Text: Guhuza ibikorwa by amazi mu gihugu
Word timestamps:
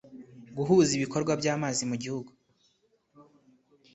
Guhuza 0.55 0.91
ibikorwa 0.97 1.31
by 1.39 1.47
amazi 1.55 1.83
mu 1.89 1.95
gihugu 2.03 2.31